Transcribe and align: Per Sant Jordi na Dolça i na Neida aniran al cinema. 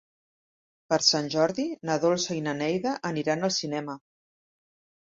Per 0.93 0.99
Sant 1.07 1.29
Jordi 1.35 1.67
na 1.91 1.99
Dolça 2.07 2.41
i 2.41 2.43
na 2.49 2.57
Neida 2.63 2.99
aniran 3.13 3.51
al 3.51 3.57
cinema. 3.61 4.01